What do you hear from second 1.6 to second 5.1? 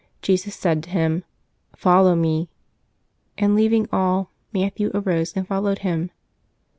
"Follow Me;'' and leaving all, Matthew